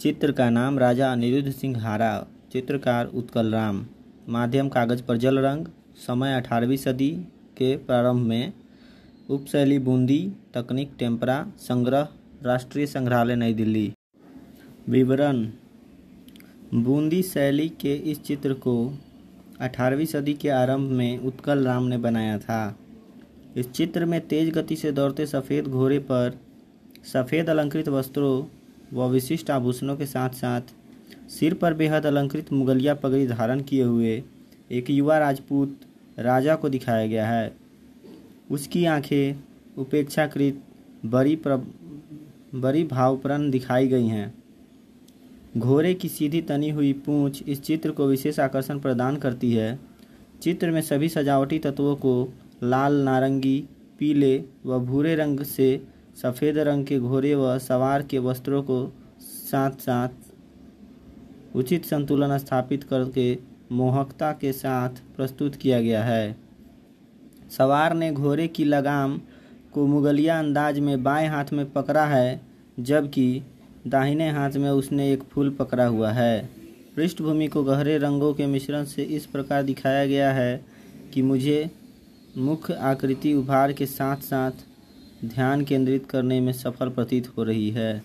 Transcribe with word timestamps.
चित्र 0.00 0.32
का 0.32 0.50
नाम 0.50 0.78
राजा 0.78 1.12
अनिरुद्ध 1.12 1.50
सिंह 1.50 1.82
हारा, 1.82 2.26
चित्रकार 2.52 3.06
उत्कल 3.06 3.52
राम। 3.52 3.86
माध्यम 4.28 4.68
कागज़ 4.68 5.02
पर 5.02 5.16
जल 5.16 5.38
रंग, 5.38 5.66
समय 5.96 6.34
अठारहवीं 6.34 6.76
सदी 6.76 7.10
के 7.56 7.76
प्रारंभ 7.76 8.26
में। 8.26 8.52
उपशैली 9.30 9.78
बूंदी, 9.78 10.32
तकनीक 10.54 10.92
टेम्परा, 10.98 11.52
संग्रह, 11.58 12.08
राष्ट्रीय 12.42 12.86
संग्रहालय 12.86 13.36
नई 13.36 13.54
दिल्ली। 13.54 13.92
विवरण। 14.88 15.48
बूंदी 16.74 17.22
शैली 17.22 17.68
के 17.68 17.94
इस 17.94 18.22
चित्र 18.22 18.52
को 18.52 18.94
18वीं 19.60 20.06
सदी 20.06 20.34
के 20.34 20.48
आरंभ 20.48 20.90
में 20.90 21.18
उत्कल 21.18 21.64
राम 21.64 21.82
ने 21.82 21.98
बनाया 21.98 22.38
था। 22.38 22.78
इस 23.56 23.70
चित्र 23.70 24.04
में 24.04 24.20
तेज 24.20 24.50
गति 24.50 24.76
से 24.76 24.92
दौड़ते 24.92 25.26
सफ़ेद 25.26 25.64
घोड़े 25.64 25.98
पर 25.98 26.38
सफ़ेद 27.12 27.50
अलंकृत 27.50 27.88
वस्त्रों 27.88 28.59
व 28.92 29.08
विशिष्ट 29.08 29.50
आभूषणों 29.50 29.96
के 29.96 30.06
साथ 30.06 30.30
साथ 30.30 30.60
सिर 31.30 31.54
पर 31.54 31.74
बेहद 31.74 32.06
अलंकृत 32.06 32.52
मुगलिया 32.52 32.94
पगड़ी 32.94 33.26
धारण 33.26 33.60
किए 33.60 33.82
हुए 33.82 34.22
एक 34.70 34.90
युवा 34.90 35.18
राजपूत 35.18 35.80
राजा 36.18 36.54
को 36.56 36.68
दिखाया 36.68 37.06
गया 37.06 37.28
है। 37.28 37.56
उसकी 38.50 38.84
आँखें 38.84 39.36
उपेक्षाकृत 39.78 40.62
बड़ी 41.06 41.36
प्र 41.36 41.56
बड़ी 42.54 42.84
भावप्रण 42.84 43.50
दिखाई 43.50 43.88
गई 43.88 44.06
हैं। 44.06 44.34
घोड़े 45.58 45.94
की 45.94 46.08
सीधी 46.08 46.42
तनी 46.42 46.70
हुई 46.70 46.92
पूंछ 46.92 47.42
इस 47.42 47.62
चित्र 47.62 47.90
को 47.90 48.06
विशेष 48.06 48.40
आकर्षण 48.40 48.78
प्रदान 48.78 49.16
करती 49.16 49.52
है। 49.52 49.78
चित्र 50.42 50.70
में 50.70 50.80
सभी 50.80 51.08
सजावटी 51.08 51.58
तत्वों 51.58 51.96
को 51.96 52.32
लाल, 52.62 52.94
नारंगी, 52.94 53.64
पीले 53.98 54.44
व 54.66 54.78
भूरे 54.78 55.14
रंग 55.14 55.40
से 55.40 55.82
सफ़ेद 56.22 56.58
रंग 56.58 56.86
के 56.86 56.98
घोड़े 56.98 57.34
व 57.34 57.58
सवार 57.58 58.02
के 58.02 58.18
वस्त्रों 58.18 58.62
को 58.62 58.92
साथ 59.20 59.70
साथ 59.70 61.56
उचित 61.56 61.84
संतुलन 61.84 62.38
स्थापित 62.38 62.84
करके 62.84 63.38
मोहकता 63.72 64.32
के 64.32 64.52
साथ 64.52 64.88
प्रस्तुत 65.16 65.56
किया 65.56 65.80
गया 65.80 66.04
है। 66.04 66.36
सवार 67.58 67.94
ने 67.94 68.12
घोड़े 68.12 68.48
की 68.48 68.64
लगाम 68.64 69.20
को 69.72 69.86
मुगलिया 69.86 70.38
अंदाज 70.38 70.78
में 70.78 71.02
बाएँ 71.02 71.28
हाथ 71.28 71.44
में 71.52 71.72
पकड़ा 71.72 72.06
है, 72.06 72.40
जबकि 72.80 73.42
दाहिने 73.86 74.30
हाथ 74.30 74.50
में 74.50 74.70
उसने 74.70 75.12
एक 75.12 75.22
फूल 75.22 75.50
पकड़ा 75.50 75.86
हुआ 75.86 76.10
है। 76.10 76.50
पृष्ठभूमि 76.96 77.48
को 77.48 77.64
गहरे 77.64 77.98
रंगों 77.98 78.34
के 78.34 78.46
मिश्रण 78.46 78.84
से 78.84 79.02
इस 79.02 79.26
प्रकार 79.26 79.62
दिखाया 79.62 80.06
गया 80.06 80.32
है 80.32 80.64
कि 81.14 81.22
मुझे 81.22 81.70
मुख्य 82.38 82.74
आकृति 82.74 83.34
उभार 83.34 83.72
के 83.72 83.86
साथ 83.86 84.16
साथ 84.16 84.50
ध्यान 85.24 85.64
केंद्रित 85.64 86.06
करने 86.10 86.40
में 86.40 86.52
सफल 86.52 86.88
प्रतीत 86.88 87.28
हो 87.36 87.42
रही 87.42 87.70
है। 87.70 88.02